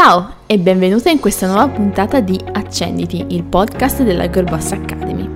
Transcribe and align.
Ciao 0.00 0.34
e 0.46 0.60
benvenuta 0.60 1.10
in 1.10 1.18
questa 1.18 1.48
nuova 1.48 1.66
puntata 1.66 2.20
di 2.20 2.40
Accenditi, 2.52 3.26
il 3.30 3.42
podcast 3.42 4.04
della 4.04 4.30
Girlboss 4.30 4.70
Academy. 4.70 5.28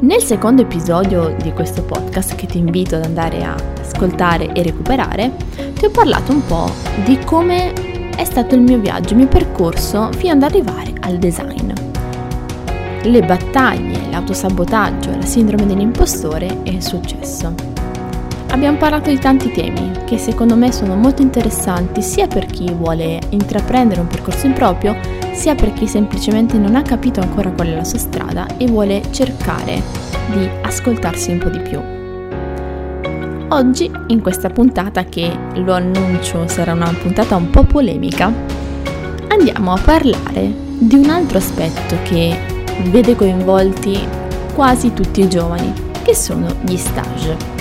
Nel 0.00 0.22
secondo 0.22 0.60
episodio 0.60 1.34
di 1.40 1.50
questo 1.52 1.82
podcast, 1.82 2.34
che 2.34 2.44
ti 2.44 2.58
invito 2.58 2.96
ad 2.96 3.04
andare 3.04 3.42
a 3.42 3.56
ascoltare 3.80 4.52
e 4.52 4.62
recuperare, 4.62 5.34
ti 5.72 5.86
ho 5.86 5.90
parlato 5.90 6.30
un 6.30 6.44
po' 6.44 6.70
di 7.06 7.18
come 7.24 7.72
è 8.14 8.24
stato 8.26 8.54
il 8.54 8.60
mio 8.60 8.78
viaggio, 8.78 9.12
il 9.12 9.20
mio 9.20 9.28
percorso 9.28 10.10
fino 10.12 10.34
ad 10.34 10.42
arrivare 10.42 10.92
al 11.00 11.16
design. 11.16 11.72
Le 13.02 13.22
battaglie, 13.22 14.10
l'autosabotaggio, 14.10 15.08
la 15.08 15.24
sindrome 15.24 15.64
dell'impostore 15.64 16.64
e 16.64 16.70
il 16.70 16.82
successo. 16.82 17.54
Abbiamo 18.54 18.78
parlato 18.78 19.10
di 19.10 19.18
tanti 19.18 19.50
temi 19.50 19.90
che 20.06 20.16
secondo 20.16 20.54
me 20.54 20.70
sono 20.70 20.94
molto 20.94 21.22
interessanti 21.22 22.00
sia 22.00 22.28
per 22.28 22.46
chi 22.46 22.72
vuole 22.72 23.18
intraprendere 23.30 24.00
un 24.00 24.06
percorso 24.06 24.46
improprio, 24.46 24.96
sia 25.32 25.56
per 25.56 25.72
chi 25.72 25.88
semplicemente 25.88 26.56
non 26.56 26.76
ha 26.76 26.82
capito 26.82 27.18
ancora 27.18 27.50
qual 27.50 27.66
è 27.66 27.74
la 27.74 27.82
sua 27.82 27.98
strada 27.98 28.46
e 28.56 28.66
vuole 28.66 29.02
cercare 29.10 29.82
di 30.32 30.48
ascoltarsi 30.62 31.32
un 31.32 31.38
po' 31.38 31.48
di 31.48 31.58
più. 31.58 31.80
Oggi, 33.48 33.90
in 34.06 34.22
questa 34.22 34.50
puntata 34.50 35.02
che 35.02 35.36
lo 35.54 35.72
annuncio 35.72 36.46
sarà 36.46 36.74
una 36.74 36.94
puntata 36.96 37.34
un 37.34 37.50
po' 37.50 37.64
polemica, 37.64 38.32
andiamo 39.30 39.72
a 39.72 39.80
parlare 39.84 40.54
di 40.78 40.94
un 40.94 41.10
altro 41.10 41.38
aspetto 41.38 41.96
che 42.04 42.38
vede 42.84 43.16
coinvolti 43.16 43.98
quasi 44.54 44.92
tutti 44.92 45.22
i 45.22 45.28
giovani, 45.28 45.72
che 46.04 46.14
sono 46.14 46.46
gli 46.62 46.76
stage 46.76 47.53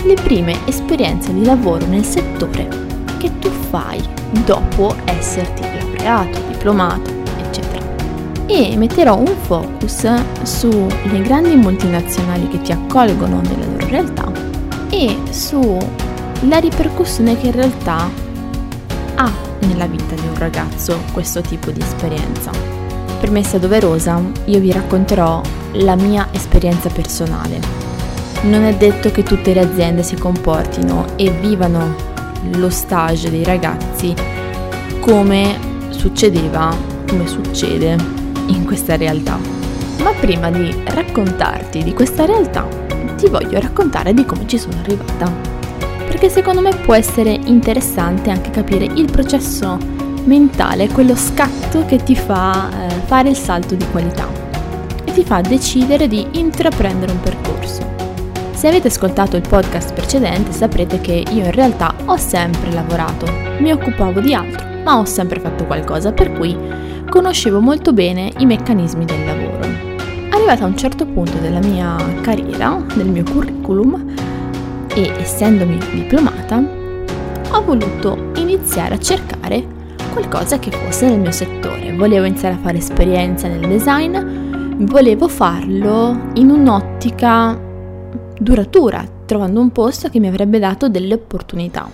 le 0.00 0.14
prime 0.14 0.56
esperienze 0.66 1.32
di 1.32 1.44
lavoro 1.44 1.86
nel 1.86 2.04
settore 2.04 2.68
che 3.18 3.38
tu 3.38 3.50
fai 3.70 4.02
dopo 4.44 4.94
esserti 5.04 5.62
laureato, 5.62 6.40
diplomato, 6.48 7.10
eccetera. 7.38 7.84
E 8.46 8.76
metterò 8.76 9.18
un 9.18 9.34
focus 9.42 10.08
sulle 10.42 11.22
grandi 11.22 11.54
multinazionali 11.56 12.48
che 12.48 12.60
ti 12.62 12.72
accolgono 12.72 13.40
nella 13.40 13.66
loro 13.66 13.86
realtà 13.86 14.30
e 14.90 15.16
sulla 15.30 16.58
ripercussione 16.58 17.38
che 17.38 17.46
in 17.46 17.52
realtà 17.52 18.08
ha 19.14 19.32
nella 19.60 19.86
vita 19.86 20.14
di 20.14 20.26
un 20.26 20.38
ragazzo 20.38 20.98
questo 21.12 21.40
tipo 21.40 21.70
di 21.70 21.80
esperienza. 21.80 22.50
Premessa 23.20 23.58
doverosa, 23.58 24.20
io 24.46 24.58
vi 24.58 24.72
racconterò 24.72 25.40
la 25.74 25.94
mia 25.94 26.28
esperienza 26.32 26.88
personale 26.88 27.81
non 28.42 28.64
è 28.64 28.74
detto 28.74 29.10
che 29.10 29.22
tutte 29.22 29.54
le 29.54 29.60
aziende 29.60 30.02
si 30.02 30.16
comportino 30.16 31.06
e 31.16 31.30
vivano 31.30 31.94
lo 32.54 32.70
stage 32.70 33.30
dei 33.30 33.44
ragazzi 33.44 34.14
come 35.00 35.56
succedeva, 35.90 36.74
come 37.08 37.26
succede 37.26 37.96
in 38.46 38.64
questa 38.64 38.96
realtà. 38.96 39.38
Ma 40.02 40.12
prima 40.18 40.50
di 40.50 40.74
raccontarti 40.84 41.82
di 41.82 41.92
questa 41.92 42.24
realtà, 42.24 42.66
ti 43.16 43.28
voglio 43.28 43.60
raccontare 43.60 44.12
di 44.12 44.24
come 44.24 44.46
ci 44.46 44.58
sono 44.58 44.76
arrivata. 44.80 45.30
Perché 46.06 46.28
secondo 46.28 46.60
me 46.60 46.74
può 46.74 46.94
essere 46.94 47.30
interessante 47.30 48.30
anche 48.30 48.50
capire 48.50 48.84
il 48.84 49.10
processo 49.10 49.78
mentale, 50.24 50.88
quello 50.88 51.16
scatto 51.16 51.84
che 51.84 52.02
ti 52.02 52.16
fa 52.16 52.68
eh, 52.68 52.90
fare 53.06 53.28
il 53.28 53.36
salto 53.36 53.74
di 53.74 53.84
qualità 53.90 54.28
e 55.04 55.12
ti 55.12 55.24
fa 55.24 55.40
decidere 55.40 56.08
di 56.08 56.26
intraprendere 56.32 57.12
un 57.12 57.20
percorso. 57.20 58.01
Se 58.62 58.68
avete 58.68 58.86
ascoltato 58.86 59.34
il 59.34 59.42
podcast 59.42 59.92
precedente 59.92 60.52
saprete 60.52 61.00
che 61.00 61.24
io 61.32 61.46
in 61.46 61.50
realtà 61.50 61.96
ho 62.04 62.16
sempre 62.16 62.70
lavorato, 62.70 63.26
mi 63.58 63.72
occupavo 63.72 64.20
di 64.20 64.34
altro, 64.34 64.64
ma 64.84 65.00
ho 65.00 65.04
sempre 65.04 65.40
fatto 65.40 65.64
qualcosa, 65.64 66.12
per 66.12 66.30
cui 66.30 66.56
conoscevo 67.10 67.58
molto 67.58 67.92
bene 67.92 68.30
i 68.38 68.46
meccanismi 68.46 69.04
del 69.04 69.24
lavoro. 69.24 69.66
Arrivata 70.30 70.62
a 70.62 70.68
un 70.68 70.76
certo 70.76 71.04
punto 71.06 71.38
della 71.38 71.58
mia 71.58 71.96
carriera, 72.20 72.80
del 72.94 73.08
mio 73.08 73.24
curriculum, 73.24 74.14
e 74.94 75.12
essendomi 75.18 75.78
diplomata, 75.94 76.62
ho 77.50 77.64
voluto 77.64 78.30
iniziare 78.36 78.94
a 78.94 79.00
cercare 79.00 79.66
qualcosa 80.12 80.60
che 80.60 80.70
fosse 80.70 81.08
nel 81.08 81.18
mio 81.18 81.32
settore. 81.32 81.96
Volevo 81.96 82.26
iniziare 82.26 82.54
a 82.54 82.58
fare 82.58 82.78
esperienza 82.78 83.48
nel 83.48 83.66
design, 83.66 84.76
volevo 84.84 85.26
farlo 85.26 86.16
in 86.34 86.48
un'ottica 86.50 87.70
duratura, 88.42 89.04
trovando 89.24 89.60
un 89.60 89.70
posto 89.70 90.08
che 90.08 90.18
mi 90.18 90.26
avrebbe 90.26 90.58
dato 90.58 90.88
delle 90.88 91.14
opportunità. 91.14 91.88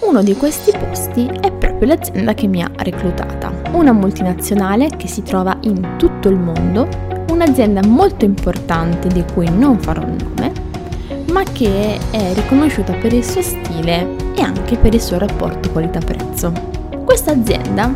Uno 0.00 0.22
di 0.22 0.34
questi 0.34 0.72
posti 0.76 1.26
è 1.40 1.50
proprio 1.52 1.88
l'azienda 1.88 2.34
che 2.34 2.46
mi 2.46 2.62
ha 2.62 2.70
reclutata, 2.76 3.52
una 3.72 3.92
multinazionale 3.92 4.88
che 4.96 5.08
si 5.08 5.22
trova 5.22 5.56
in 5.62 5.94
tutto 5.96 6.28
il 6.28 6.38
mondo, 6.38 6.86
un'azienda 7.30 7.80
molto 7.86 8.24
importante 8.24 9.08
di 9.08 9.24
cui 9.32 9.48
non 9.48 9.78
farò 9.78 10.02
il 10.02 10.16
nome, 10.22 10.52
ma 11.32 11.42
che 11.42 11.98
è 12.10 12.34
riconosciuta 12.34 12.92
per 12.94 13.12
il 13.12 13.24
suo 13.24 13.42
stile 13.42 14.06
e 14.34 14.42
anche 14.42 14.76
per 14.76 14.94
il 14.94 15.00
suo 15.00 15.18
rapporto 15.18 15.70
qualità-prezzo. 15.70 16.52
Questa 17.04 17.32
azienda 17.32 17.94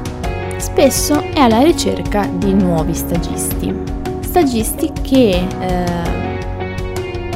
spesso 0.56 1.22
è 1.32 1.40
alla 1.40 1.62
ricerca 1.62 2.28
di 2.32 2.52
nuovi 2.54 2.94
stagisti, 2.94 3.74
stagisti 4.20 4.90
che 5.02 5.46
eh, 5.60 6.19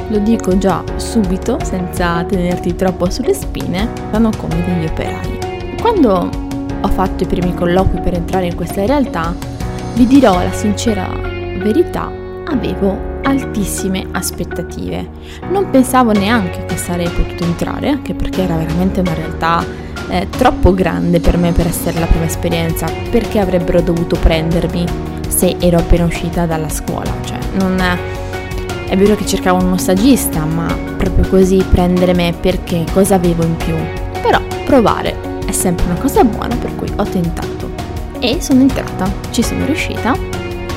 lo 0.08 0.18
dico 0.18 0.56
già 0.58 0.82
subito, 0.96 1.58
senza 1.62 2.24
tenerti 2.24 2.74
troppo 2.74 3.10
sulle 3.10 3.34
spine, 3.34 3.88
fanno 4.10 4.30
come 4.36 4.62
degli 4.64 4.86
operai. 4.86 5.76
Quando 5.80 6.28
ho 6.80 6.88
fatto 6.88 7.22
i 7.22 7.26
primi 7.26 7.54
colloqui 7.54 8.00
per 8.00 8.14
entrare 8.14 8.46
in 8.46 8.54
questa 8.54 8.84
realtà, 8.84 9.34
vi 9.94 10.06
dirò 10.06 10.34
la 10.34 10.52
sincera 10.52 11.08
verità, 11.62 12.10
avevo 12.46 13.12
altissime 13.22 14.06
aspettative. 14.12 15.08
Non 15.50 15.70
pensavo 15.70 16.12
neanche 16.12 16.64
che 16.66 16.76
sarei 16.76 17.08
potuto 17.08 17.44
entrare, 17.44 17.88
anche 17.88 18.14
perché 18.14 18.42
era 18.42 18.56
veramente 18.56 19.00
una 19.00 19.14
realtà 19.14 19.64
eh, 20.08 20.28
troppo 20.28 20.74
grande 20.74 21.20
per 21.20 21.38
me 21.38 21.52
per 21.52 21.66
essere 21.66 21.98
la 21.98 22.06
prima 22.06 22.26
esperienza, 22.26 22.86
perché 23.10 23.38
avrebbero 23.38 23.80
dovuto 23.80 24.16
prendermi 24.20 24.84
se 25.28 25.56
ero 25.58 25.78
appena 25.78 26.04
uscita 26.04 26.44
dalla 26.44 26.68
scuola, 26.68 27.10
cioè 27.24 27.38
non 27.58 27.80
è 28.86 28.96
vero 28.96 29.14
che 29.14 29.26
cercavo 29.26 29.62
uno 29.62 29.76
stagista, 29.76 30.44
ma 30.44 30.66
proprio 30.96 31.28
così 31.28 31.64
prendere 31.68 32.14
me 32.14 32.34
perché 32.38 32.84
cosa 32.92 33.14
avevo 33.14 33.42
in 33.44 33.56
più. 33.56 33.74
Però 34.22 34.40
provare 34.64 35.16
è 35.46 35.52
sempre 35.52 35.86
una 35.86 36.00
cosa 36.00 36.24
buona, 36.24 36.54
per 36.56 36.74
cui 36.76 36.88
ho 36.96 37.04
tentato. 37.04 37.70
E 38.18 38.40
sono 38.40 38.60
entrata, 38.60 39.10
ci 39.30 39.42
sono 39.42 39.64
riuscita, 39.64 40.16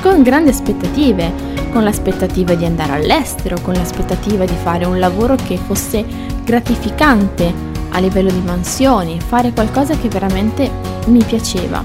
con 0.02 0.22
grandi 0.22 0.50
aspettative, 0.50 1.32
con 1.72 1.84
l'aspettativa 1.84 2.54
di 2.54 2.64
andare 2.64 2.92
all'estero, 2.92 3.56
con 3.62 3.74
l'aspettativa 3.74 4.44
di 4.44 4.54
fare 4.62 4.84
un 4.84 4.98
lavoro 4.98 5.34
che 5.34 5.56
fosse 5.56 6.04
gratificante 6.44 7.52
a 7.90 7.98
livello 7.98 8.30
di 8.30 8.40
mansioni, 8.44 9.18
fare 9.20 9.52
qualcosa 9.52 9.96
che 9.96 10.08
veramente 10.08 10.70
mi 11.06 11.22
piaceva. 11.24 11.82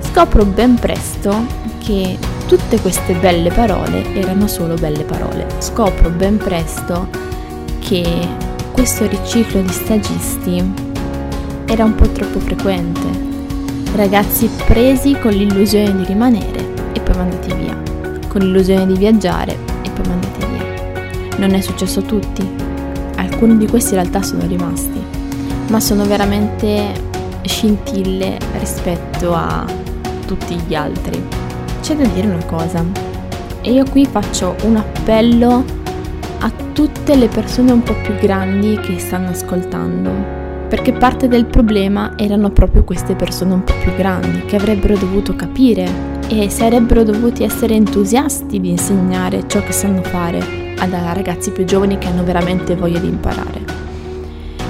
Scopro 0.00 0.44
ben 0.44 0.74
presto 0.74 1.44
che 1.78 2.18
Tutte 2.52 2.78
queste 2.82 3.14
belle 3.14 3.50
parole 3.50 4.12
erano 4.12 4.46
solo 4.46 4.74
belle 4.74 5.04
parole. 5.04 5.46
Scopro 5.60 6.10
ben 6.10 6.36
presto 6.36 7.08
che 7.78 8.04
questo 8.72 9.08
riciclo 9.08 9.62
di 9.62 9.72
stagisti 9.72 10.62
era 11.64 11.84
un 11.84 11.94
po' 11.94 12.06
troppo 12.10 12.40
frequente. 12.40 13.08
Ragazzi 13.94 14.50
presi 14.66 15.18
con 15.18 15.30
l'illusione 15.30 15.96
di 15.96 16.04
rimanere 16.04 16.74
e 16.92 17.00
poi 17.00 17.16
mandati 17.16 17.54
via, 17.54 17.74
con 18.28 18.42
l'illusione 18.42 18.84
di 18.84 18.98
viaggiare 18.98 19.56
e 19.80 19.88
poi 19.88 20.08
mandati 20.08 20.44
via. 20.44 21.38
Non 21.38 21.54
è 21.54 21.60
successo 21.62 22.00
a 22.00 22.02
tutti. 22.02 22.46
Alcuni 23.16 23.56
di 23.56 23.66
questi 23.66 23.94
in 23.94 24.00
realtà 24.00 24.22
sono 24.22 24.46
rimasti, 24.46 25.02
ma 25.68 25.80
sono 25.80 26.04
veramente 26.04 26.92
scintille 27.46 28.36
rispetto 28.58 29.32
a 29.32 29.64
tutti 30.26 30.54
gli 30.66 30.74
altri 30.74 31.41
c'è 31.82 31.96
da 31.96 32.06
dire 32.06 32.28
una 32.28 32.44
cosa. 32.44 32.84
E 33.60 33.72
io 33.72 33.84
qui 33.90 34.06
faccio 34.06 34.54
un 34.62 34.76
appello 34.76 35.64
a 36.38 36.50
tutte 36.72 37.16
le 37.16 37.26
persone 37.26 37.72
un 37.72 37.82
po' 37.82 37.94
più 38.02 38.14
grandi 38.14 38.78
che 38.78 38.98
stanno 38.98 39.30
ascoltando. 39.30 40.10
Perché 40.68 40.92
parte 40.92 41.28
del 41.28 41.44
problema 41.44 42.16
erano 42.16 42.50
proprio 42.50 42.84
queste 42.84 43.14
persone 43.14 43.54
un 43.54 43.64
po' 43.64 43.74
più 43.82 43.94
grandi 43.96 44.44
che 44.46 44.56
avrebbero 44.56 44.96
dovuto 44.96 45.34
capire 45.34 46.20
e 46.28 46.48
sarebbero 46.48 47.02
dovuti 47.02 47.42
essere 47.42 47.74
entusiasti 47.74 48.58
di 48.58 48.70
insegnare 48.70 49.46
ciò 49.48 49.62
che 49.62 49.72
sanno 49.72 50.02
fare 50.02 50.60
a 50.78 51.12
ragazzi 51.12 51.50
più 51.50 51.64
giovani 51.64 51.98
che 51.98 52.08
hanno 52.08 52.24
veramente 52.24 52.74
voglia 52.74 52.98
di 53.00 53.08
imparare. 53.08 53.64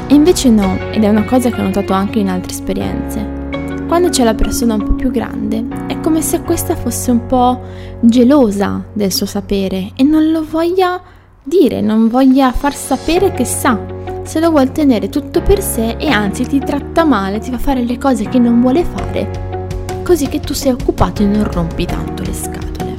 E 0.08 0.14
invece 0.14 0.48
no, 0.48 0.78
ed 0.90 1.04
è 1.04 1.08
una 1.08 1.24
cosa 1.24 1.50
che 1.50 1.60
ho 1.60 1.64
notato 1.64 1.92
anche 1.92 2.18
in 2.18 2.28
altre 2.28 2.52
esperienze. 2.52 3.41
Quando 3.86 4.08
c'è 4.08 4.24
la 4.24 4.34
persona 4.34 4.74
un 4.74 4.84
po' 4.84 4.92
più 4.94 5.10
grande, 5.10 5.66
è 5.86 6.00
come 6.00 6.22
se 6.22 6.40
questa 6.40 6.74
fosse 6.74 7.10
un 7.10 7.26
po' 7.26 7.60
gelosa 8.00 8.82
del 8.92 9.12
suo 9.12 9.26
sapere 9.26 9.92
e 9.96 10.02
non 10.02 10.30
lo 10.30 10.44
voglia 10.48 11.00
dire, 11.42 11.80
non 11.80 12.08
voglia 12.08 12.52
far 12.52 12.74
sapere 12.74 13.32
che 13.32 13.44
sa, 13.44 13.78
se 14.22 14.40
lo 14.40 14.50
vuole 14.50 14.72
tenere 14.72 15.08
tutto 15.08 15.42
per 15.42 15.60
sé 15.60 15.96
e 15.98 16.08
anzi 16.08 16.46
ti 16.46 16.58
tratta 16.58 17.04
male, 17.04 17.40
ti 17.40 17.50
fa 17.50 17.58
fare 17.58 17.84
le 17.84 17.98
cose 17.98 18.28
che 18.28 18.38
non 18.38 18.60
vuole 18.60 18.84
fare, 18.84 19.68
così 20.02 20.28
che 20.28 20.40
tu 20.40 20.54
sei 20.54 20.72
occupato 20.72 21.22
e 21.22 21.26
non 21.26 21.44
rompi 21.50 21.84
tanto 21.84 22.22
le 22.22 22.32
scatole. 22.32 22.94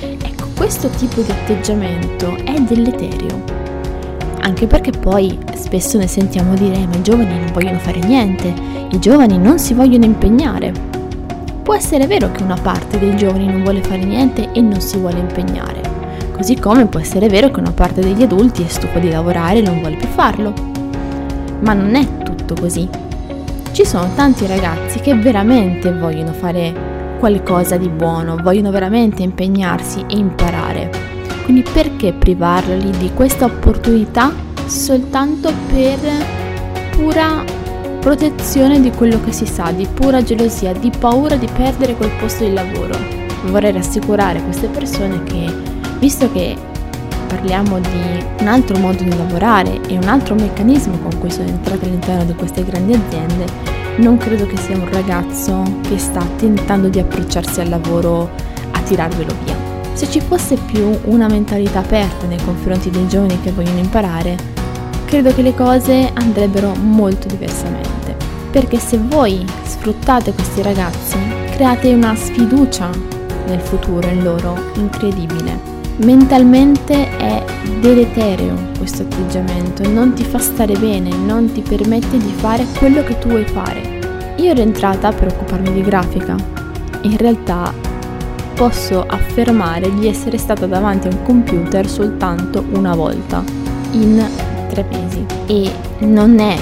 Ecco, 0.00 0.46
questo 0.56 0.88
tipo 0.88 1.20
di 1.20 1.30
atteggiamento 1.30 2.34
è 2.44 2.58
deleterio, 2.60 3.42
anche 4.42 4.66
perché 4.66 4.90
poi 4.90 5.36
spesso 5.54 5.98
ne 5.98 6.06
sentiamo 6.06 6.54
dire 6.54 6.86
ma 6.86 6.96
i 6.96 7.02
giovani 7.02 7.38
non 7.38 7.52
vogliono 7.52 7.78
fare 7.78 7.98
niente, 8.00 8.52
i 8.90 8.98
giovani 8.98 9.38
non 9.38 9.58
si 9.58 9.74
vogliono 9.74 10.04
impegnare. 10.04 10.72
Può 11.62 11.74
essere 11.74 12.06
vero 12.06 12.30
che 12.30 12.42
una 12.42 12.58
parte 12.60 12.98
dei 12.98 13.16
giovani 13.16 13.46
non 13.46 13.62
vuole 13.62 13.82
fare 13.82 14.04
niente 14.04 14.50
e 14.52 14.60
non 14.60 14.80
si 14.80 14.98
vuole 14.98 15.18
impegnare, 15.18 15.92
Così 16.42 16.58
come 16.58 16.86
può 16.86 16.98
essere 16.98 17.28
vero 17.28 17.52
che 17.52 17.60
una 17.60 17.70
parte 17.70 18.00
degli 18.00 18.24
adulti 18.24 18.64
è 18.64 18.66
stufa 18.66 18.98
di 18.98 19.08
lavorare 19.10 19.58
e 19.58 19.62
non 19.62 19.78
vuole 19.78 19.94
più 19.94 20.08
farlo. 20.08 20.52
Ma 21.60 21.72
non 21.72 21.94
è 21.94 22.04
tutto 22.24 22.54
così. 22.58 22.88
Ci 23.70 23.84
sono 23.86 24.10
tanti 24.16 24.48
ragazzi 24.48 24.98
che 24.98 25.14
veramente 25.14 25.96
vogliono 25.96 26.32
fare 26.32 27.16
qualcosa 27.20 27.76
di 27.76 27.88
buono, 27.88 28.36
vogliono 28.42 28.72
veramente 28.72 29.22
impegnarsi 29.22 30.00
e 30.08 30.16
imparare. 30.16 31.11
Quindi 31.44 31.64
perché 31.72 32.12
privarli 32.12 32.90
di 32.98 33.10
questa 33.14 33.46
opportunità 33.46 34.32
soltanto 34.66 35.52
per 35.72 35.98
pura 36.90 37.44
protezione 38.00 38.80
di 38.80 38.90
quello 38.90 39.20
che 39.22 39.32
si 39.32 39.46
sa, 39.46 39.70
di 39.70 39.86
pura 39.86 40.22
gelosia, 40.22 40.72
di 40.72 40.90
paura 40.96 41.36
di 41.36 41.48
perdere 41.52 41.94
quel 41.94 42.10
posto 42.18 42.44
di 42.44 42.52
lavoro? 42.52 42.96
Vorrei 43.46 43.72
rassicurare 43.72 44.42
queste 44.42 44.68
persone 44.68 45.22
che 45.24 45.52
visto 45.98 46.30
che 46.32 46.56
parliamo 47.26 47.78
di 47.80 48.24
un 48.40 48.46
altro 48.46 48.76
modo 48.78 49.02
di 49.02 49.16
lavorare 49.16 49.80
e 49.88 49.96
un 49.96 50.08
altro 50.08 50.34
meccanismo 50.34 50.98
con 50.98 51.18
cui 51.18 51.30
sono 51.30 51.48
entrate 51.48 51.86
all'interno 51.86 52.24
di 52.24 52.34
queste 52.34 52.62
grandi 52.62 52.92
aziende, 52.92 53.46
non 53.96 54.16
credo 54.16 54.46
che 54.46 54.56
sia 54.56 54.76
un 54.76 54.88
ragazzo 54.90 55.62
che 55.88 55.98
sta 55.98 56.24
tentando 56.36 56.88
di 56.88 56.98
approcciarsi 56.98 57.60
al 57.60 57.68
lavoro 57.68 58.30
a 58.70 58.80
tirarvelo 58.80 59.34
via. 59.44 59.71
Se 59.92 60.10
ci 60.10 60.20
fosse 60.20 60.56
più 60.56 60.98
una 61.04 61.28
mentalità 61.28 61.80
aperta 61.80 62.26
nei 62.26 62.42
confronti 62.44 62.90
dei 62.90 63.06
giovani 63.08 63.40
che 63.40 63.52
vogliono 63.52 63.78
imparare, 63.78 64.36
credo 65.04 65.32
che 65.34 65.42
le 65.42 65.54
cose 65.54 66.10
andrebbero 66.14 66.74
molto 66.74 67.28
diversamente. 67.28 68.16
Perché 68.50 68.78
se 68.78 68.98
voi 68.98 69.44
sfruttate 69.64 70.32
questi 70.32 70.62
ragazzi, 70.62 71.16
create 71.52 71.92
una 71.92 72.14
sfiducia 72.14 72.90
nel 73.46 73.60
futuro 73.60 74.08
in 74.08 74.22
loro 74.22 74.56
incredibile 74.74 75.72
mentalmente 75.96 77.16
è 77.16 77.44
deleterio 77.80 78.70
questo 78.78 79.02
atteggiamento, 79.02 79.88
non 79.88 80.14
ti 80.14 80.24
fa 80.24 80.38
stare 80.38 80.74
bene, 80.74 81.14
non 81.14 81.52
ti 81.52 81.60
permette 81.60 82.16
di 82.18 82.32
fare 82.36 82.66
quello 82.78 83.04
che 83.04 83.18
tu 83.18 83.28
vuoi 83.28 83.44
fare. 83.44 84.00
Io 84.36 84.50
ero 84.50 84.60
entrata 84.60 85.12
per 85.12 85.28
occuparmi 85.28 85.72
di 85.72 85.82
grafica. 85.82 86.34
In 87.02 87.16
realtà 87.16 87.72
posso 88.54 89.04
affermare 89.06 89.92
di 89.94 90.06
essere 90.06 90.38
stata 90.38 90.66
davanti 90.66 91.08
a 91.08 91.10
un 91.10 91.22
computer 91.22 91.88
soltanto 91.88 92.64
una 92.72 92.94
volta 92.94 93.42
in 93.92 94.24
tre 94.68 94.84
mesi 94.90 95.24
e 95.46 95.70
non 96.00 96.38
è 96.38 96.56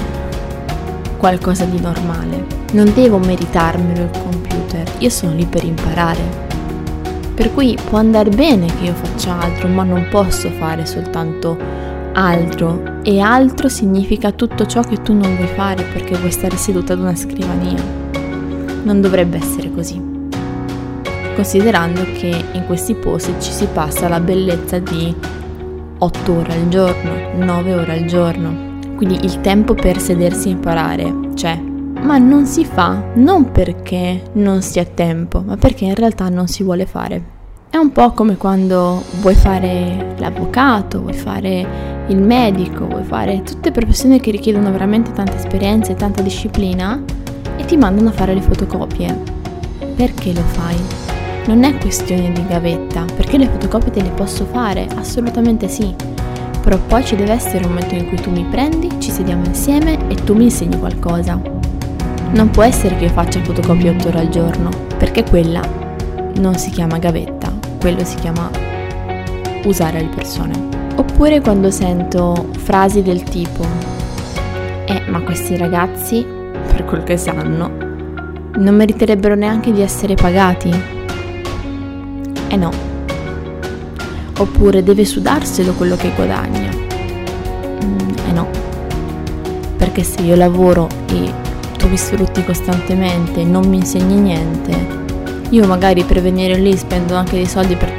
qualcosa 1.17 1.65
di 1.65 1.79
normale. 1.79 2.45
Non 2.73 2.91
devo 2.93 3.19
meritarmelo 3.19 4.03
il 4.03 4.09
computer, 4.23 4.89
io 4.99 5.09
sono 5.09 5.35
lì 5.35 5.45
per 5.45 5.63
imparare. 5.63 6.49
Per 7.33 7.53
cui 7.53 7.77
può 7.89 7.97
andare 7.97 8.29
bene 8.29 8.65
che 8.67 8.85
io 8.85 8.93
faccia 8.93 9.39
altro, 9.39 9.67
ma 9.67 9.83
non 9.83 10.07
posso 10.09 10.49
fare 10.49 10.85
soltanto 10.85 11.57
altro. 12.13 12.99
E 13.03 13.19
altro 13.19 13.69
significa 13.69 14.31
tutto 14.31 14.65
ciò 14.65 14.81
che 14.81 15.01
tu 15.01 15.13
non 15.13 15.35
vuoi 15.35 15.47
fare 15.47 15.83
perché 15.83 16.17
vuoi 16.17 16.31
stare 16.31 16.55
seduta 16.57 16.93
ad 16.93 16.99
una 16.99 17.15
scrivania. 17.15 17.81
Non 18.83 18.99
dovrebbe 19.01 19.37
essere 19.37 19.71
così. 19.71 20.10
Considerando 21.41 22.03
che 22.03 22.45
in 22.51 22.67
questi 22.67 22.93
posti 22.93 23.33
ci 23.39 23.51
si 23.51 23.65
passa 23.65 24.07
la 24.07 24.19
bellezza 24.19 24.77
di 24.77 25.11
8 25.97 26.31
ore 26.31 26.53
al 26.53 26.67
giorno, 26.67 27.13
9 27.33 27.73
ore 27.73 27.93
al 27.93 28.05
giorno. 28.05 28.77
Quindi 28.95 29.25
il 29.25 29.41
tempo 29.41 29.73
per 29.73 29.99
sedersi 29.99 30.49
e 30.49 30.51
imparare 30.51 31.11
c'è, 31.33 31.59
ma 31.59 32.19
non 32.19 32.45
si 32.45 32.63
fa 32.63 33.05
non 33.15 33.51
perché 33.51 34.21
non 34.33 34.61
sia 34.61 34.85
tempo, 34.85 35.41
ma 35.43 35.57
perché 35.57 35.85
in 35.85 35.95
realtà 35.95 36.29
non 36.29 36.47
si 36.47 36.61
vuole 36.61 36.85
fare. 36.85 37.23
È 37.71 37.77
un 37.77 37.91
po' 37.91 38.11
come 38.11 38.37
quando 38.37 39.01
vuoi 39.19 39.33
fare 39.33 40.13
l'avvocato, 40.19 41.01
vuoi 41.01 41.15
fare 41.15 42.05
il 42.05 42.21
medico, 42.21 42.85
vuoi 42.85 43.03
fare 43.03 43.41
tutte 43.41 43.71
professioni 43.71 44.19
che 44.19 44.29
richiedono 44.29 44.71
veramente 44.71 45.11
tanta 45.11 45.37
esperienza 45.37 45.91
e 45.91 45.95
tanta 45.95 46.21
disciplina 46.21 47.01
e 47.57 47.65
ti 47.65 47.77
mandano 47.77 48.09
a 48.09 48.13
fare 48.13 48.35
le 48.35 48.41
fotocopie. 48.41 49.17
Perché 49.95 50.33
lo 50.33 50.41
fai? 50.41 51.00
Non 51.45 51.63
è 51.63 51.75
questione 51.77 52.31
di 52.31 52.45
gavetta, 52.47 53.05
perché 53.15 53.37
le 53.37 53.47
fotocopie 53.47 53.91
te 53.91 54.01
le 54.01 54.09
posso 54.09 54.45
fare, 54.45 54.87
assolutamente 54.95 55.67
sì. 55.67 55.93
Però 56.61 56.77
poi 56.87 57.03
ci 57.03 57.15
deve 57.15 57.31
essere 57.33 57.65
un 57.65 57.73
momento 57.73 57.95
in 57.95 58.07
cui 58.07 58.21
tu 58.21 58.29
mi 58.29 58.45
prendi, 58.49 58.89
ci 58.99 59.09
sediamo 59.09 59.43
insieme 59.45 59.97
e 60.07 60.15
tu 60.15 60.35
mi 60.35 60.43
insegni 60.43 60.77
qualcosa. 60.77 61.41
Non 62.33 62.49
può 62.51 62.63
essere 62.63 62.95
che 62.95 63.05
io 63.05 63.09
faccia 63.09 63.41
fotocopie 63.41 63.89
8 63.89 64.07
ore 64.09 64.19
al 64.19 64.29
giorno, 64.29 64.69
perché 64.97 65.23
quella 65.23 65.61
non 66.35 66.55
si 66.55 66.69
chiama 66.69 66.99
gavetta, 66.99 67.51
quello 67.79 68.05
si 68.05 68.15
chiama 68.15 68.49
usare 69.65 69.99
le 69.99 70.09
persone. 70.13 70.53
Oppure 70.95 71.41
quando 71.41 71.71
sento 71.71 72.49
frasi 72.57 73.01
del 73.01 73.23
tipo 73.23 73.65
Eh, 74.85 75.01
ma 75.09 75.21
questi 75.21 75.57
ragazzi, 75.57 76.25
per 76.71 76.85
quel 76.85 77.03
che 77.03 77.17
sanno, 77.17 77.71
non 78.57 78.75
meriterebbero 78.75 79.35
neanche 79.35 79.71
di 79.71 79.81
essere 79.81 80.13
pagati? 80.13 80.99
Eh 82.51 82.57
no. 82.57 82.69
Oppure 84.37 84.83
deve 84.83 85.05
sudarselo 85.05 85.71
quello 85.71 85.95
che 85.95 86.11
guadagna? 86.13 86.69
Mm, 87.85 88.09
eh 88.27 88.31
no. 88.33 88.49
Perché 89.77 90.03
se 90.03 90.19
io 90.19 90.35
lavoro 90.35 90.89
e 91.07 91.31
tu 91.77 91.87
mi 91.87 91.95
sfrutti 91.95 92.43
costantemente, 92.43 93.45
non 93.45 93.69
mi 93.69 93.77
insegni 93.77 94.15
niente, 94.15 94.75
io 95.51 95.65
magari 95.65 96.03
per 96.03 96.21
venire 96.21 96.55
lì 96.57 96.75
spendo 96.75 97.15
anche 97.15 97.37
dei 97.37 97.45
soldi 97.45 97.77
per 97.77 97.89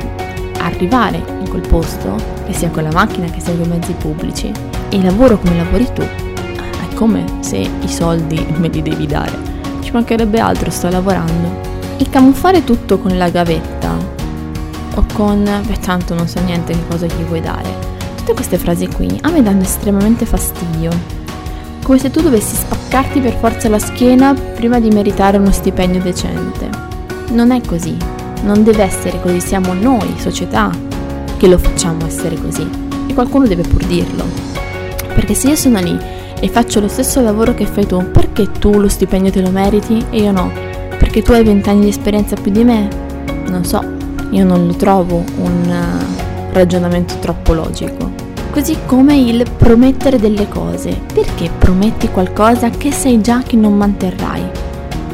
arrivare 0.59 1.17
in 1.41 1.49
quel 1.49 1.67
posto, 1.67 2.15
che 2.45 2.53
sia 2.53 2.69
con 2.69 2.83
la 2.83 2.93
macchina, 2.93 3.31
che 3.31 3.41
sia 3.41 3.55
con 3.55 3.65
i 3.65 3.69
mezzi 3.69 3.95
pubblici, 3.95 4.53
e 4.91 5.03
lavoro 5.03 5.39
come 5.39 5.57
lavori 5.57 5.89
tu, 5.95 6.03
è 6.03 6.95
come 6.95 7.25
se 7.41 7.57
i 7.57 7.89
soldi 7.89 8.45
me 8.61 8.69
li 8.69 8.83
devi 8.83 9.07
dare. 9.07 9.33
Ci 9.81 9.93
mancherebbe 9.93 10.39
altro, 10.39 10.69
sto 10.71 10.91
lavorando. 10.91 11.71
E 11.97 12.07
camuffare 12.11 12.65
tutto 12.65 12.99
con 12.99 13.17
la 13.17 13.31
gavetta 13.31 13.82
o 14.95 15.05
con, 15.15 15.43
beh 15.43 15.79
tanto 15.79 16.15
non 16.15 16.29
so 16.29 16.41
niente 16.41 16.73
che 16.73 16.87
cosa 16.89 17.07
gli 17.07 17.25
vuoi 17.25 17.41
dare. 17.41 17.91
Tutte 18.17 18.35
queste 18.35 18.59
frasi 18.59 18.87
qui 18.89 19.19
a 19.23 19.31
me 19.31 19.43
danno 19.43 19.63
estremamente 19.63 20.25
fastidio 20.25 21.21
come 21.83 21.99
se 21.99 22.11
tu 22.11 22.21
dovessi 22.21 22.55
spaccarti 22.55 23.21
per 23.21 23.35
forza 23.35 23.69
la 23.69 23.79
schiena 23.79 24.35
prima 24.35 24.79
di 24.79 24.89
meritare 24.89 25.39
uno 25.39 25.51
stipendio 25.51 26.01
decente. 26.01 26.69
Non 27.31 27.51
è 27.51 27.61
così, 27.61 27.97
non 28.45 28.63
deve 28.63 28.85
essere 28.85 29.21
così, 29.21 29.41
siamo 29.41 29.73
noi, 29.75 30.15
società, 30.17 30.71
che 31.37 31.49
lo 31.49 31.59
facciamo 31.59 32.07
essere 32.07 32.37
così. 32.37 32.69
E 33.09 33.15
qualcuno 33.15 33.49
deve 33.49 33.63
pur 33.63 33.85
dirlo. 33.85 34.25
Perché 35.15 35.35
se 35.35 35.49
io 35.49 35.57
sono 35.57 35.81
lì 35.81 35.99
e 36.39 36.49
faccio 36.49 36.79
lo 36.79 36.89
stesso 36.89 37.21
lavoro 37.21 37.53
che 37.53 37.67
fai 37.67 37.87
tu, 37.87 38.11
perché 38.13 38.51
tu 38.53 38.79
lo 38.79 38.89
stipendio 38.89 39.33
te 39.33 39.41
lo 39.41 39.51
meriti 39.51 40.05
e 40.11 40.23
io 40.23 40.31
no? 40.31 40.53
Perché 40.99 41.21
tu 41.23 41.33
hai 41.33 41.43
vent'anni 41.43 41.81
di 41.81 41.89
esperienza 41.89 42.37
più 42.37 42.53
di 42.53 42.63
me? 42.63 42.89
Non 43.49 43.65
so, 43.65 43.83
io 44.33 44.45
non 44.45 44.67
lo 44.67 44.75
trovo 44.75 45.25
un 45.39 45.65
uh, 45.67 46.53
ragionamento 46.53 47.15
troppo 47.21 47.55
logico 47.55 48.23
così 48.53 48.77
come 48.85 49.17
il 49.17 49.45
promettere 49.57 50.19
delle 50.19 50.47
cose. 50.47 51.01
Perché 51.13 51.51
prometti 51.59 52.09
qualcosa 52.09 52.69
che 52.69 52.93
sai 52.93 53.21
già 53.23 53.43
che 53.43 53.57
non 53.57 53.75
manterrai? 53.75 54.43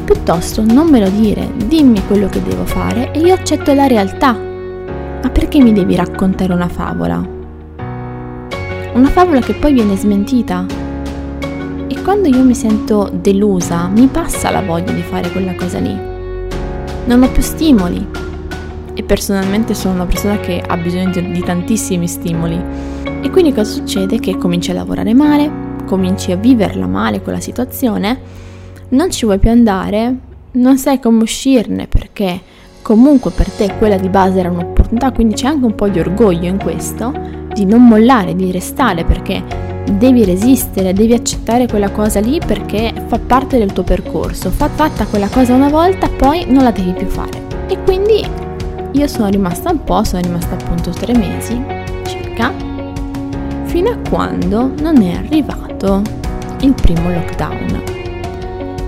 Piuttosto 0.03 0.61
non 0.61 0.89
me 0.89 0.99
lo 0.99 1.09
dire, 1.09 1.49
dimmi 1.55 2.05
quello 2.05 2.27
che 2.27 2.43
devo 2.43 2.65
fare 2.65 3.13
e 3.13 3.19
io 3.19 3.33
accetto 3.33 3.73
la 3.73 3.87
realtà. 3.87 4.33
Ma 4.33 5.29
perché 5.29 5.61
mi 5.61 5.71
devi 5.71 5.95
raccontare 5.95 6.51
una 6.51 6.67
favola? 6.67 7.25
Una 8.93 9.09
favola 9.09 9.39
che 9.39 9.53
poi 9.53 9.71
viene 9.71 9.95
smentita. 9.95 10.65
E 11.87 12.01
quando 12.01 12.27
io 12.27 12.43
mi 12.43 12.55
sento 12.55 13.09
delusa, 13.13 13.87
mi 13.87 14.07
passa 14.07 14.51
la 14.51 14.61
voglia 14.61 14.91
di 14.91 15.01
fare 15.01 15.31
quella 15.31 15.55
cosa 15.55 15.79
lì. 15.79 15.97
Non 17.05 17.23
ho 17.23 17.29
più 17.29 17.41
stimoli. 17.41 18.27
E 18.99 19.03
personalmente 19.03 19.75
sono 19.75 19.93
una 19.93 20.05
persona 20.05 20.41
che 20.41 20.61
ha 20.61 20.75
bisogno 20.75 21.21
di 21.21 21.39
tantissimi 21.39 22.05
stimoli 22.05 22.61
e 23.21 23.29
quindi 23.29 23.53
cosa 23.53 23.71
succede? 23.71 24.19
Che 24.19 24.37
cominci 24.37 24.71
a 24.71 24.73
lavorare 24.73 25.13
male, 25.13 25.49
cominci 25.85 26.33
a 26.33 26.35
viverla 26.35 26.85
male 26.85 27.21
quella 27.21 27.39
situazione, 27.39 28.19
non 28.89 29.09
ci 29.09 29.23
vuoi 29.23 29.39
più 29.39 29.51
andare, 29.51 30.13
non 30.51 30.77
sai 30.77 30.99
come 30.99 31.23
uscirne 31.23 31.87
perché 31.87 32.41
comunque 32.81 33.31
per 33.31 33.49
te 33.49 33.73
quella 33.77 33.95
di 33.95 34.09
base 34.09 34.39
era 34.39 34.51
un'opportunità, 34.51 35.13
quindi 35.13 35.35
c'è 35.35 35.47
anche 35.47 35.65
un 35.65 35.75
po' 35.75 35.87
di 35.87 36.01
orgoglio 36.01 36.49
in 36.49 36.61
questo, 36.61 37.13
di 37.53 37.63
non 37.63 37.87
mollare, 37.87 38.35
di 38.35 38.51
restare 38.51 39.05
perché 39.05 39.41
devi 39.93 40.25
resistere, 40.25 40.91
devi 40.91 41.13
accettare 41.13 41.67
quella 41.67 41.91
cosa 41.91 42.19
lì 42.19 42.41
perché 42.45 42.93
fa 43.07 43.17
parte 43.17 43.57
del 43.59 43.71
tuo 43.71 43.83
percorso. 43.83 44.49
Fa 44.49 44.67
fatta 44.67 45.05
quella 45.05 45.29
cosa 45.29 45.53
una 45.53 45.69
volta, 45.69 46.09
poi 46.09 46.43
non 46.49 46.63
la 46.63 46.71
devi 46.71 46.91
più 46.91 47.07
fare. 47.07 47.47
E 47.69 47.81
quindi 47.83 48.47
io 48.91 49.07
sono 49.07 49.27
rimasta 49.27 49.71
un 49.71 49.83
po', 49.83 50.03
sono 50.03 50.21
rimasta 50.21 50.55
appunto 50.55 50.89
tre 50.91 51.15
mesi 51.15 51.61
circa, 52.05 52.51
fino 53.65 53.89
a 53.89 53.97
quando 54.09 54.71
non 54.81 55.01
è 55.01 55.15
arrivato 55.15 56.01
il 56.61 56.73
primo 56.73 57.11
lockdown. 57.11 57.83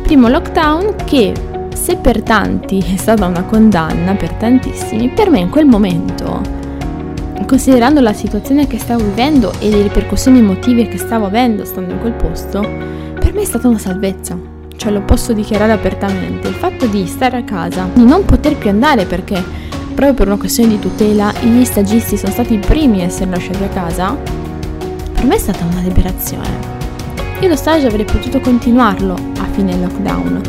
Primo 0.03 0.27
lockdown 0.27 0.95
che 1.05 1.33
se 1.73 1.95
per 1.97 2.21
tanti 2.21 2.79
è 2.79 2.97
stata 2.97 3.25
una 3.25 3.43
condanna, 3.43 4.13
per 4.15 4.33
tantissimi, 4.33 5.09
per 5.09 5.29
me 5.29 5.39
in 5.39 5.49
quel 5.49 5.65
momento 5.65 6.59
considerando 7.51 7.99
la 7.99 8.13
situazione 8.13 8.65
che 8.65 8.79
stavo 8.79 9.03
vivendo 9.03 9.51
e 9.59 9.69
le 9.69 9.81
ripercussioni 9.81 10.39
emotive 10.39 10.87
che 10.87 10.97
stavo 10.97 11.25
avendo 11.25 11.65
stando 11.65 11.91
in 11.91 11.99
quel 11.99 12.13
posto, 12.13 12.61
per 12.61 13.33
me 13.33 13.41
è 13.41 13.45
stata 13.45 13.67
una 13.67 13.77
salvezza. 13.77 14.39
Cioè 14.77 14.89
lo 14.89 15.01
posso 15.01 15.33
dichiarare 15.33 15.73
apertamente. 15.73 16.47
Il 16.47 16.53
fatto 16.53 16.85
di 16.85 17.05
stare 17.05 17.35
a 17.35 17.43
casa, 17.43 17.89
di 17.93 18.05
non 18.05 18.23
poter 18.23 18.55
più 18.55 18.69
andare 18.69 19.03
perché 19.03 19.43
proprio 19.91 20.13
per 20.13 20.27
una 20.27 20.37
questione 20.37 20.69
di 20.69 20.79
tutela 20.79 21.31
gli 21.41 21.63
stagisti 21.63 22.17
sono 22.17 22.31
stati 22.31 22.55
i 22.55 22.59
primi 22.59 23.01
a 23.01 23.05
essere 23.05 23.29
lasciati 23.29 23.63
a 23.63 23.67
casa, 23.67 24.15
per 25.13 25.25
me 25.25 25.35
è 25.35 25.39
stata 25.39 25.63
una 25.65 25.81
liberazione. 25.81 26.79
Io 27.41 27.47
lo 27.47 27.55
stage 27.55 27.87
avrei 27.87 28.05
potuto 28.05 28.39
continuarlo 28.39 29.13
a 29.13 29.45
fine 29.51 29.75
lockdown. 29.77 30.41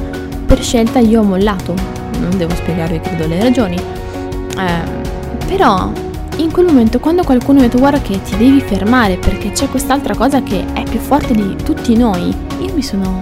Per 0.46 0.62
scelta 0.62 0.98
io 0.98 1.20
ho 1.20 1.24
mollato, 1.24 1.74
non 2.20 2.36
devo 2.36 2.54
spiegarvi 2.54 3.00
credo 3.00 3.26
le 3.26 3.42
ragioni. 3.42 3.76
Eh, 3.76 5.00
però 5.46 5.90
in 6.36 6.50
quel 6.50 6.66
momento 6.66 6.98
quando 6.98 7.22
qualcuno 7.22 7.58
mi 7.58 7.64
ha 7.64 7.68
detto 7.68 7.78
guarda 7.78 8.00
che 8.00 8.20
ti 8.22 8.36
devi 8.36 8.60
fermare 8.60 9.16
perché 9.16 9.52
c'è 9.52 9.68
quest'altra 9.68 10.14
cosa 10.14 10.42
che 10.42 10.64
è 10.72 10.82
più 10.84 10.98
forte 10.98 11.34
di 11.34 11.56
tutti 11.62 11.96
noi, 11.96 12.34
io 12.60 12.74
mi 12.74 12.82
sono 12.82 13.20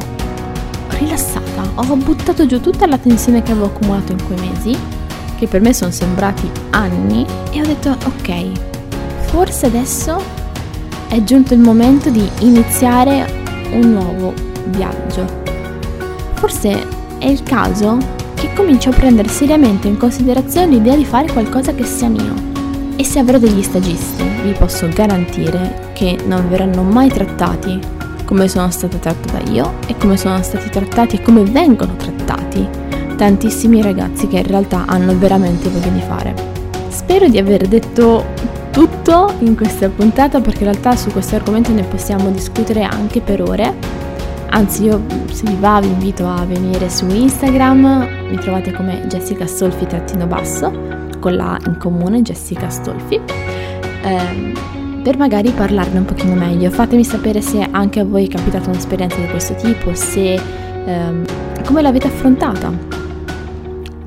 rilassata, 0.89 1.63
ho 1.75 1.97
buttato 1.97 2.47
giù 2.47 2.61
tutta 2.61 2.87
la 2.87 2.99
tensione 2.99 3.43
che 3.43 3.53
avevo 3.53 3.67
accumulato 3.67 4.13
in 4.13 4.25
quei 4.25 4.39
mesi, 4.39 4.77
che 5.41 5.47
per 5.47 5.63
me 5.63 5.73
sono 5.73 5.91
sembrati 5.91 6.51
anni, 6.69 7.25
e 7.51 7.63
ho 7.63 7.65
detto 7.65 7.97
ok, 8.05 8.51
forse 9.29 9.67
adesso 9.67 10.23
è 11.09 11.25
giunto 11.25 11.55
il 11.55 11.61
momento 11.61 12.11
di 12.11 12.29
iniziare 12.41 13.25
un 13.73 13.91
nuovo 13.91 14.35
viaggio. 14.67 15.25
Forse 16.35 16.87
è 17.17 17.25
il 17.25 17.43
caso 17.43 17.97
che 18.35 18.53
comincio 18.53 18.91
a 18.91 18.93
prendere 18.93 19.29
seriamente 19.29 19.89
in 19.89 19.97
considerazione 19.97 20.67
l'idea 20.67 20.95
di 20.95 21.07
fare 21.07 21.33
qualcosa 21.33 21.73
che 21.73 21.85
sia 21.85 22.09
mio 22.09 22.35
e 22.97 23.03
se 23.03 23.19
avrò 23.19 23.39
degli 23.39 23.63
stagisti, 23.63 24.23
vi 24.43 24.53
posso 24.53 24.89
garantire 24.89 25.93
che 25.95 26.19
non 26.27 26.51
verranno 26.51 26.83
mai 26.83 27.09
trattati 27.09 27.81
come 28.27 28.47
sono 28.47 28.71
stata 28.71 28.99
trattata 28.99 29.51
io 29.51 29.73
e 29.87 29.97
come 29.97 30.19
sono 30.19 30.43
stati 30.43 30.69
trattati 30.69 31.17
e 31.17 31.23
come 31.23 31.45
vengono 31.45 31.97
trattati 31.97 32.80
tantissimi 33.21 33.83
ragazzi 33.83 34.29
che 34.29 34.39
in 34.39 34.47
realtà 34.47 34.85
hanno 34.87 35.15
veramente 35.19 35.69
voglia 35.69 35.91
di 35.91 36.01
fare. 36.01 36.35
Spero 36.89 37.29
di 37.29 37.37
aver 37.37 37.69
detto 37.69 38.25
tutto 38.71 39.35
in 39.41 39.55
questa 39.55 39.91
puntata 39.91 40.41
perché 40.41 40.65
in 40.65 40.71
realtà 40.71 40.97
su 40.97 41.11
questo 41.11 41.35
argomento 41.37 41.71
ne 41.71 41.83
possiamo 41.83 42.31
discutere 42.31 42.83
anche 42.83 43.21
per 43.21 43.43
ore. 43.43 43.75
Anzi, 44.49 44.85
io 44.85 45.03
se 45.31 45.43
vi 45.45 45.57
va 45.61 45.81
vi 45.81 45.89
invito 45.89 46.27
a 46.27 46.47
venire 46.47 46.89
su 46.89 47.07
Instagram, 47.11 48.09
mi 48.31 48.39
trovate 48.39 48.73
come 48.73 49.05
Jessica 49.07 49.47
Solfi-basso 49.47 50.73
con 51.19 51.37
la 51.37 51.59
in 51.67 51.77
comune, 51.77 52.23
Jessica 52.23 52.71
Stolfi, 52.71 53.21
ehm, 54.03 55.03
per 55.03 55.19
magari 55.19 55.51
parlarne 55.51 55.99
un 55.99 56.07
pochino 56.07 56.33
meglio. 56.33 56.71
Fatemi 56.71 57.05
sapere 57.05 57.43
se 57.43 57.69
anche 57.71 58.01
a 58.01 58.05
voi 58.05 58.29
è 58.29 58.29
capitata 58.29 58.71
un'esperienza 58.71 59.17
di 59.17 59.29
questo 59.29 59.55
tipo, 59.57 59.95
se 59.95 60.41
ehm, 60.87 61.25
come 61.67 61.83
l'avete 61.83 62.07
affrontata, 62.07 62.73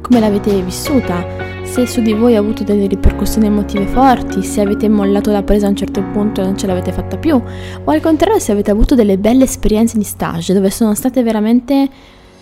come 0.04 0.20
l'avete 0.20 0.62
vissuta, 0.62 1.26
se 1.64 1.88
su 1.88 2.02
di 2.02 2.14
voi 2.14 2.36
ha 2.36 2.40
avuto 2.40 2.64
delle 2.64 2.88
ripercussioni 2.88 3.48
emotive 3.48 3.86
forti, 3.88 4.44
se 4.44 4.62
avete 4.62 4.90
mollato 4.90 5.32
la 5.32 5.42
presa 5.44 5.66
a 5.66 5.70
un 5.70 5.76
certo 5.78 6.04
punto 6.12 6.42
e 6.42 6.44
non 6.44 6.58
ce 6.58 6.68
l'avete 6.68 6.92
fatta 6.92 7.18
più, 7.18 7.42
o 7.84 7.92
al 7.92 8.02
contrario 8.02 8.38
se 8.38 8.52
avete 8.52 8.70
avuto 8.70 8.96
delle 8.96 9.18
belle 9.18 9.46
esperienze 9.46 9.98
di 9.98 10.04
stage 10.04 10.54
dove 10.54 10.70
sono 10.70 10.94
state 10.94 11.24
veramente 11.24 11.90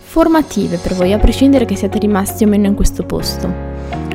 formative 0.01 0.77
per 0.77 0.95
voi, 0.95 1.13
a 1.13 1.19
prescindere 1.19 1.65
che 1.65 1.75
siate 1.75 1.99
rimasti 1.99 2.43
o 2.43 2.47
meno 2.47 2.65
in 2.65 2.73
questo 2.73 3.03
posto. 3.03 3.49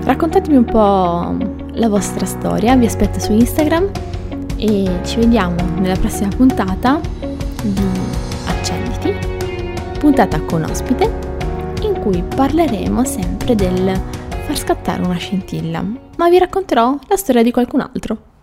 Raccontatemi 0.03 0.57
un 0.57 0.65
po' 0.65 1.37
la 1.73 1.89
vostra 1.89 2.27
storia, 2.27 2.77
vi 2.77 2.87
aspetto 2.87 3.21
su 3.21 3.33
Instagram 3.33 3.89
e 4.57 4.91
ci 5.05 5.17
vediamo 5.17 5.57
nella 5.79 5.97
prossima 5.97 6.29
puntata 6.37 7.01
di 7.63 7.83
Accenditi, 8.47 9.15
puntata 9.99 10.41
con 10.41 10.65
ospite, 10.65 11.26
cui 12.07 12.23
parleremo 12.23 13.05
sempre 13.05 13.57
del 13.57 14.01
far 14.47 14.57
scattare 14.57 15.03
una 15.03 15.17
scintilla, 15.17 15.85
ma 16.17 16.29
vi 16.29 16.39
racconterò 16.39 16.97
la 17.09 17.17
storia 17.17 17.43
di 17.43 17.51
qualcun 17.51 17.81
altro. 17.81 18.36